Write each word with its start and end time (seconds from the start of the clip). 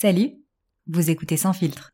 Salut, 0.00 0.30
vous 0.86 1.10
écoutez 1.10 1.36
Sans 1.36 1.52
filtre. 1.52 1.90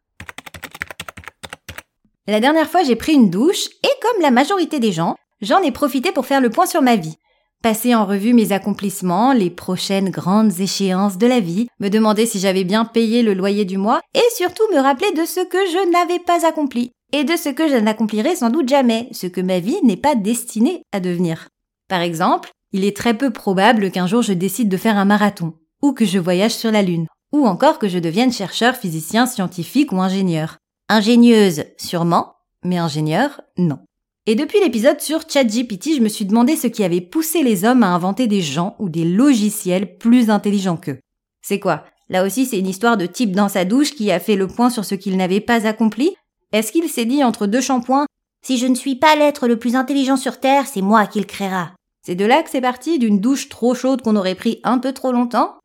La 2.28 2.38
dernière 2.38 2.70
fois, 2.70 2.84
j'ai 2.84 2.94
pris 2.94 3.14
une 3.14 3.30
douche 3.30 3.66
et 3.82 3.90
comme 4.00 4.22
la 4.22 4.30
majorité 4.30 4.78
des 4.78 4.92
gens, 4.92 5.16
j'en 5.40 5.58
ai 5.58 5.72
profité 5.72 6.12
pour 6.12 6.24
faire 6.24 6.40
le 6.40 6.50
point 6.50 6.66
sur 6.66 6.82
ma 6.82 6.94
vie. 6.94 7.16
Passer 7.64 7.96
en 7.96 8.06
revue 8.06 8.32
mes 8.32 8.52
accomplissements, 8.52 9.32
les 9.32 9.50
prochaines 9.50 10.10
grandes 10.10 10.60
échéances 10.60 11.18
de 11.18 11.26
la 11.26 11.40
vie, 11.40 11.66
me 11.80 11.88
demander 11.88 12.26
si 12.26 12.38
j'avais 12.38 12.62
bien 12.62 12.84
payé 12.84 13.24
le 13.24 13.34
loyer 13.34 13.64
du 13.64 13.76
mois 13.76 14.00
et 14.14 14.34
surtout 14.36 14.62
me 14.72 14.78
rappeler 14.78 15.10
de 15.10 15.24
ce 15.24 15.40
que 15.40 15.58
je 15.58 15.90
n'avais 15.90 16.20
pas 16.20 16.46
accompli 16.46 16.92
et 17.12 17.24
de 17.24 17.34
ce 17.34 17.48
que 17.48 17.68
je 17.68 17.74
n'accomplirai 17.74 18.36
sans 18.36 18.50
doute 18.50 18.68
jamais, 18.68 19.08
ce 19.10 19.26
que 19.26 19.40
ma 19.40 19.58
vie 19.58 19.82
n'est 19.82 19.96
pas 19.96 20.14
destinée 20.14 20.82
à 20.92 21.00
devenir. 21.00 21.48
Par 21.88 22.02
exemple, 22.02 22.52
il 22.70 22.84
est 22.84 22.96
très 22.96 23.18
peu 23.18 23.32
probable 23.32 23.90
qu'un 23.90 24.06
jour 24.06 24.22
je 24.22 24.32
décide 24.32 24.68
de 24.68 24.76
faire 24.76 24.96
un 24.96 25.06
marathon, 25.06 25.54
ou 25.82 25.92
que 25.92 26.04
je 26.04 26.20
voyage 26.20 26.54
sur 26.54 26.70
la 26.70 26.82
Lune, 26.82 27.08
ou 27.32 27.46
encore 27.46 27.78
que 27.78 27.88
je 27.88 27.98
devienne 27.98 28.32
chercheur, 28.32 28.76
physicien, 28.76 29.26
scientifique 29.26 29.92
ou 29.92 30.00
ingénieur. 30.00 30.58
Ingénieuse, 30.88 31.64
sûrement, 31.76 32.36
mais 32.62 32.78
ingénieur, 32.78 33.40
non. 33.58 33.78
Et 34.26 34.34
depuis 34.34 34.58
l'épisode 34.60 35.00
sur 35.00 35.20
ChatGPT, 35.28 35.96
je 35.96 36.00
me 36.00 36.08
suis 36.08 36.24
demandé 36.24 36.56
ce 36.56 36.66
qui 36.66 36.82
avait 36.82 37.00
poussé 37.00 37.42
les 37.42 37.64
hommes 37.64 37.84
à 37.84 37.94
inventer 37.94 38.26
des 38.26 38.40
gens 38.40 38.74
ou 38.78 38.88
des 38.88 39.04
logiciels 39.04 39.98
plus 39.98 40.30
intelligents 40.30 40.76
qu'eux. 40.76 40.98
C'est 41.42 41.60
quoi? 41.60 41.84
Là 42.08 42.24
aussi, 42.24 42.46
c'est 42.46 42.58
une 42.58 42.68
histoire 42.68 42.96
de 42.96 43.06
type 43.06 43.32
dans 43.32 43.48
sa 43.48 43.64
douche 43.64 43.94
qui 43.94 44.10
a 44.10 44.18
fait 44.18 44.36
le 44.36 44.48
point 44.48 44.70
sur 44.70 44.84
ce 44.84 44.94
qu'il 44.94 45.16
n'avait 45.16 45.40
pas 45.40 45.66
accompli? 45.66 46.16
Est-ce 46.52 46.72
qu'il 46.72 46.88
s'est 46.88 47.04
dit 47.04 47.22
entre 47.22 47.46
deux 47.46 47.60
shampoings 47.60 48.06
Si 48.44 48.58
je 48.58 48.66
ne 48.66 48.74
suis 48.74 48.96
pas 48.96 49.16
l'être 49.16 49.46
le 49.46 49.58
plus 49.58 49.76
intelligent 49.76 50.16
sur 50.16 50.40
Terre, 50.40 50.66
c'est 50.66 50.82
moi 50.82 51.06
qui 51.06 51.20
le 51.20 51.24
créera 51.24 51.72
C'est 52.02 52.14
de 52.14 52.24
là 52.24 52.42
que 52.42 52.50
c'est 52.50 52.60
parti 52.60 52.98
d'une 52.98 53.20
douche 53.20 53.48
trop 53.48 53.74
chaude 53.74 54.02
qu'on 54.02 54.16
aurait 54.16 54.34
pris 54.34 54.60
un 54.64 54.78
peu 54.78 54.92
trop 54.92 55.12
longtemps 55.12 55.56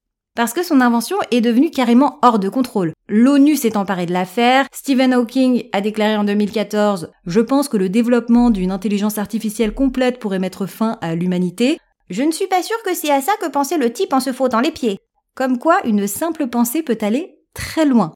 parce 0.41 0.53
que 0.53 0.63
son 0.63 0.81
invention 0.81 1.17
est 1.29 1.39
devenue 1.39 1.69
carrément 1.69 2.17
hors 2.23 2.39
de 2.39 2.49
contrôle. 2.49 2.93
L'ONU 3.07 3.55
s'est 3.55 3.77
emparée 3.77 4.07
de 4.07 4.11
l'affaire, 4.11 4.65
Stephen 4.73 5.13
Hawking 5.13 5.65
a 5.71 5.81
déclaré 5.81 6.17
en 6.17 6.23
2014 6.23 7.11
«Je 7.27 7.39
pense 7.41 7.69
que 7.69 7.77
le 7.77 7.89
développement 7.89 8.49
d'une 8.49 8.71
intelligence 8.71 9.19
artificielle 9.19 9.75
complète 9.75 10.17
pourrait 10.17 10.39
mettre 10.39 10.65
fin 10.65 10.97
à 11.01 11.13
l'humanité». 11.13 11.77
Je 12.09 12.23
ne 12.23 12.31
suis 12.31 12.47
pas 12.47 12.63
sûre 12.63 12.81
que 12.83 12.95
c'est 12.95 13.11
à 13.11 13.21
ça 13.21 13.33
que 13.39 13.51
pensait 13.51 13.77
le 13.77 13.93
type 13.93 14.13
en 14.13 14.19
se 14.19 14.33
frottant 14.33 14.61
les 14.61 14.71
pieds. 14.71 14.97
Comme 15.35 15.59
quoi, 15.59 15.77
une 15.85 16.07
simple 16.07 16.47
pensée 16.47 16.81
peut 16.81 16.97
aller 17.01 17.35
très 17.53 17.85
loin. 17.85 18.11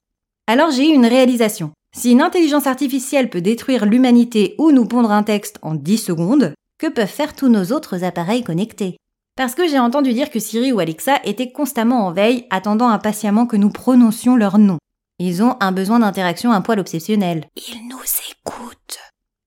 Alors 0.48 0.72
j'ai 0.72 0.90
eu 0.90 0.94
une 0.94 1.06
réalisation. 1.06 1.70
Si 1.96 2.10
une 2.10 2.22
intelligence 2.22 2.66
artificielle 2.66 3.30
peut 3.30 3.40
détruire 3.40 3.86
l'humanité 3.86 4.56
ou 4.58 4.72
nous 4.72 4.86
pondre 4.86 5.12
un 5.12 5.22
texte 5.22 5.60
en 5.62 5.76
10 5.76 5.98
secondes, 5.98 6.54
que 6.76 6.88
peuvent 6.88 7.06
faire 7.06 7.36
tous 7.36 7.48
nos 7.48 7.66
autres 7.66 8.02
appareils 8.02 8.42
connectés? 8.42 8.96
Parce 9.36 9.54
que 9.54 9.68
j'ai 9.68 9.78
entendu 9.78 10.12
dire 10.12 10.30
que 10.30 10.40
Siri 10.40 10.72
ou 10.72 10.80
Alexa 10.80 11.20
étaient 11.24 11.52
constamment 11.52 12.06
en 12.06 12.12
veille, 12.12 12.46
attendant 12.50 12.88
impatiemment 12.88 13.46
que 13.46 13.56
nous 13.56 13.70
prononcions 13.70 14.34
leur 14.34 14.58
nom. 14.58 14.78
Ils 15.18 15.42
ont 15.42 15.56
un 15.60 15.72
besoin 15.72 16.00
d'interaction 16.00 16.52
un 16.52 16.62
poil 16.62 16.80
obsessionnel. 16.80 17.46
Ils 17.56 17.88
nous 17.88 18.02
écoutent. 18.30 18.98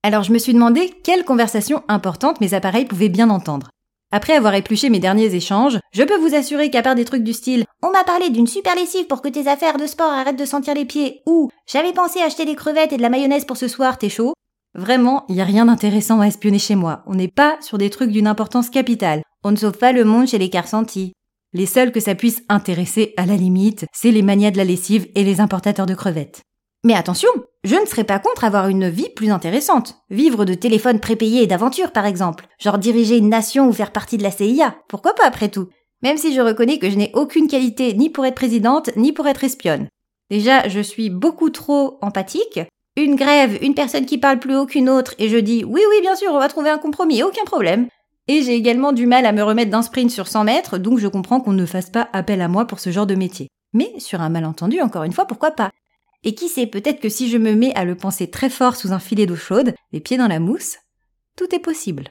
Alors 0.04 0.24
je 0.24 0.32
me 0.32 0.38
suis 0.38 0.54
demandé 0.54 0.94
quelle 1.04 1.26
conversation 1.26 1.84
importante 1.88 2.40
mes 2.40 2.54
appareils 2.54 2.86
pouvaient 2.86 3.10
bien 3.10 3.30
entendre. 3.30 3.72
Après 4.12 4.34
avoir 4.34 4.56
épluché 4.56 4.90
mes 4.90 5.00
derniers 5.00 5.36
échanges, 5.36 5.80
je 5.92 6.04
peux 6.04 6.18
vous 6.18 6.34
assurer 6.34 6.72
qu'à 6.72 6.82
part 6.82 6.96
des 6.96 7.06
trucs 7.06 7.24
du 7.24 7.34
style 7.34 7.66
On 7.84 7.92
m'a 7.92 8.04
parlé 8.04 8.30
d'une 8.30 8.48
super 8.48 8.76
lessive 8.76 9.06
pour 9.06 9.22
que 9.22 9.28
tes 9.28 9.48
affaires 9.48 9.78
de 9.78 9.86
sport 9.86 10.12
arrêtent 10.12 10.40
de 10.40 10.46
sentir 10.46 10.74
les 10.74 10.86
pieds 10.86 11.22
ou 11.28 11.50
J'avais 11.68 11.94
pensé 11.94 12.20
acheter 12.22 12.46
des 12.46 12.56
crevettes 12.56 12.94
et 12.94 12.98
de 12.98 13.02
la 13.04 13.10
mayonnaise 13.10 13.46
pour 13.46 13.58
ce 13.58 13.68
soir, 13.68 13.98
t'es 13.98 14.10
chaud 14.10 14.34
Vraiment, 14.76 15.26
il 15.30 15.36
n'y 15.36 15.42
a 15.42 15.46
rien 15.46 15.66
d'intéressant 15.66 16.22
à 16.22 16.28
espionner 16.28 16.60
chez 16.60 16.76
moi. 16.76 17.04
On 17.08 17.16
n'est 17.16 17.28
pas 17.28 17.58
sur 17.62 17.78
des 17.78 17.90
trucs 17.90 18.12
d'une 18.12 18.28
importance 18.28 18.70
capitale. 18.70 19.22
On 19.46 19.52
ne 19.52 19.56
sauve 19.56 19.78
pas 19.78 19.94
le 19.94 20.04
monde 20.04 20.28
chez 20.28 20.38
les 20.38 20.50
Carcenti. 20.50 21.14
Les 21.54 21.66
seuls 21.66 21.94
que 21.94 22.02
ça 22.02 22.14
puisse 22.14 22.44
intéresser 22.50 23.14
à 23.16 23.26
la 23.26 23.38
limite, 23.38 23.86
c'est 23.94 24.12
les 24.12 24.22
manias 24.22 24.52
de 24.52 24.58
la 24.58 24.66
lessive 24.66 25.08
et 25.16 25.24
les 25.24 25.40
importateurs 25.40 25.86
de 25.86 25.96
crevettes. 25.96 26.42
Mais 26.84 26.94
attention, 26.94 27.30
je 27.64 27.76
ne 27.76 27.86
serais 27.86 28.04
pas 28.04 28.20
contre 28.20 28.44
avoir 28.44 28.68
une 28.68 28.90
vie 28.90 29.10
plus 29.16 29.32
intéressante. 29.32 29.96
Vivre 30.10 30.44
de 30.44 30.54
téléphones 30.56 31.00
prépayés 31.00 31.44
et 31.44 31.48
d'aventures, 31.48 31.94
par 31.94 32.06
exemple. 32.06 32.48
Genre 32.60 32.78
diriger 32.78 33.18
une 33.18 33.30
nation 33.30 33.70
ou 33.70 33.72
faire 33.72 33.94
partie 33.94 34.18
de 34.18 34.24
la 34.24 34.32
CIA. 34.32 34.76
Pourquoi 34.90 35.14
pas 35.14 35.26
après 35.26 35.50
tout? 35.50 35.70
Même 36.04 36.18
si 36.18 36.34
je 36.34 36.42
reconnais 36.42 36.78
que 36.78 36.90
je 36.90 36.98
n'ai 36.98 37.12
aucune 37.14 37.48
qualité 37.48 37.94
ni 37.94 38.10
pour 38.10 38.26
être 38.26 38.36
présidente, 38.36 38.90
ni 38.98 39.14
pour 39.14 39.28
être 39.28 39.46
espionne. 39.46 39.88
Déjà, 40.30 40.68
je 40.68 40.82
suis 40.82 41.10
beaucoup 41.10 41.50
trop 41.50 41.98
empathique. 42.02 42.60
Une 42.98 43.16
grève, 43.16 43.58
une 43.62 43.74
personne 43.74 44.06
qui 44.06 44.18
parle 44.18 44.40
plus 44.40 44.58
haut 44.58 44.66
qu'une 44.66 44.90
autre, 44.90 45.16
et 45.18 45.30
je 45.30 45.38
dis 45.38 45.64
oui, 45.64 45.82
oui, 45.90 46.02
bien 46.02 46.16
sûr, 46.16 46.32
on 46.34 46.40
va 46.40 46.50
trouver 46.50 46.70
un 46.70 46.78
compromis, 46.78 47.24
aucun 47.24 47.46
problème. 47.46 47.88
Et 48.30 48.44
j'ai 48.44 48.54
également 48.54 48.92
du 48.92 49.08
mal 49.08 49.26
à 49.26 49.32
me 49.32 49.42
remettre 49.42 49.72
d'un 49.72 49.82
sprint 49.82 50.12
sur 50.12 50.28
100 50.28 50.44
mètres, 50.44 50.78
donc 50.78 51.00
je 51.00 51.08
comprends 51.08 51.42
qu'on 51.42 51.52
ne 51.52 51.66
fasse 51.66 51.90
pas 51.90 52.10
appel 52.14 52.42
à 52.42 52.48
moi 52.48 52.68
pour 52.68 52.80
ce 52.80 52.92
genre 52.92 53.08
de 53.08 53.16
métier. 53.16 53.48
Mais 53.74 53.92
sur 53.98 54.22
un 54.22 54.30
malentendu, 54.30 54.82
encore 54.82 55.02
une 55.02 55.14
fois, 55.14 55.26
pourquoi 55.26 55.50
pas? 55.50 55.72
Et 56.24 56.36
qui 56.36 56.48
sait, 56.48 56.68
peut-être 56.68 57.00
que 57.00 57.10
si 57.10 57.28
je 57.28 57.40
me 57.40 57.56
mets 57.56 57.74
à 57.74 57.86
le 57.86 57.96
penser 57.96 58.30
très 58.30 58.52
fort 58.52 58.76
sous 58.76 58.94
un 58.94 59.00
filet 59.00 59.26
d'eau 59.26 59.36
chaude, 59.36 59.74
les 59.92 60.00
pieds 60.00 60.18
dans 60.18 60.28
la 60.28 60.40
mousse, 60.40 60.78
tout 61.38 61.56
est 61.56 61.60
possible. 61.60 62.10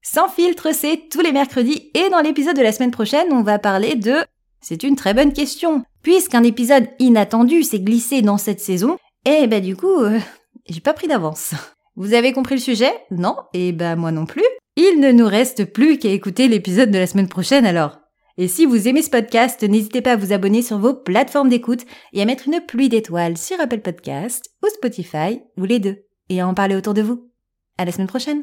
Sans 0.00 0.28
filtre, 0.28 0.72
c'est 0.72 1.08
tous 1.10 1.20
les 1.20 1.32
mercredis 1.32 1.90
et 1.94 2.08
dans 2.08 2.20
l'épisode 2.20 2.56
de 2.56 2.62
la 2.62 2.70
semaine 2.70 2.92
prochaine, 2.92 3.32
on 3.32 3.42
va 3.42 3.58
parler 3.58 3.96
de... 3.96 4.18
C'est 4.60 4.84
une 4.84 4.94
très 4.94 5.14
bonne 5.14 5.32
question. 5.32 5.82
Puisqu'un 6.02 6.44
épisode 6.44 6.86
inattendu 7.00 7.64
s'est 7.64 7.80
glissé 7.80 8.22
dans 8.22 8.38
cette 8.38 8.60
saison, 8.60 8.96
eh 9.24 9.48
ben 9.48 9.60
du 9.60 9.74
coup, 9.74 10.02
euh, 10.02 10.20
j'ai 10.68 10.80
pas 10.80 10.94
pris 10.94 11.08
d'avance. 11.08 11.56
Vous 11.96 12.14
avez 12.14 12.32
compris 12.32 12.56
le 12.56 12.60
sujet? 12.60 12.92
Non? 13.10 13.36
Eh 13.52 13.72
ben 13.72 13.94
moi 13.94 14.10
non 14.10 14.26
plus. 14.26 14.42
Il 14.76 14.98
ne 14.98 15.12
nous 15.12 15.26
reste 15.26 15.72
plus 15.72 15.98
qu'à 15.98 16.08
écouter 16.08 16.48
l'épisode 16.48 16.90
de 16.90 16.98
la 16.98 17.06
semaine 17.06 17.28
prochaine 17.28 17.64
alors. 17.64 18.00
Et 18.36 18.48
si 18.48 18.66
vous 18.66 18.88
aimez 18.88 19.02
ce 19.02 19.10
podcast, 19.10 19.62
n'hésitez 19.62 20.02
pas 20.02 20.12
à 20.12 20.16
vous 20.16 20.32
abonner 20.32 20.62
sur 20.62 20.78
vos 20.78 20.94
plateformes 20.94 21.48
d'écoute 21.48 21.84
et 22.12 22.20
à 22.20 22.24
mettre 22.24 22.48
une 22.48 22.60
pluie 22.66 22.88
d'étoiles 22.88 23.38
sur 23.38 23.60
Apple 23.60 23.78
Podcast 23.78 24.50
ou 24.64 24.66
Spotify 24.74 25.40
ou 25.56 25.64
les 25.64 25.78
deux 25.78 25.98
et 26.30 26.40
à 26.40 26.48
en 26.48 26.54
parler 26.54 26.74
autour 26.74 26.94
de 26.94 27.02
vous. 27.02 27.30
À 27.78 27.84
la 27.84 27.92
semaine 27.92 28.08
prochaine. 28.08 28.42